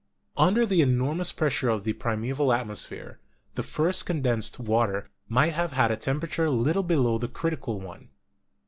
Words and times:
Under 0.35 0.65
the 0.65 0.81
enormous 0.81 1.31
pressure 1.31 1.69
of 1.69 1.83
the 1.83 1.93
primeval 1.93 2.51
atmosphere, 2.51 3.19
the 3.53 3.61
first 3.61 4.03
condensed 4.03 4.57
water 4.57 5.11
might 5.29 5.53
have 5.53 5.73
had 5.73 5.91
a 5.91 5.95
temperature 5.95 6.49
lit 6.49 6.73
tle 6.73 6.81
below 6.81 7.19
the 7.19 7.27
critical 7.27 7.79
one. 7.79 8.09